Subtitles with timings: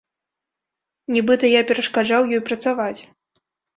[1.15, 3.01] Нібыта я перашкаджаў ёй працаваць.